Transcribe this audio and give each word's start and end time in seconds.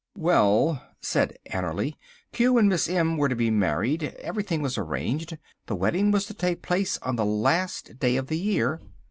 "Well," 0.17 0.81
said 0.99 1.37
Annerly, 1.51 1.93
"Q 2.33 2.57
and 2.57 2.67
Miss 2.67 2.89
M 2.89 3.17
were 3.17 3.29
to 3.29 3.35
be 3.35 3.51
married. 3.51 4.01
Everything 4.17 4.59
was 4.63 4.75
arranged. 4.75 5.37
The 5.67 5.75
wedding 5.75 6.09
was 6.09 6.25
to 6.25 6.33
take 6.33 6.63
place 6.63 6.97
on 7.03 7.17
the 7.17 7.23
last 7.23 7.99
day 7.99 8.15
of 8.15 8.25
the 8.25 8.39
year. 8.39 8.81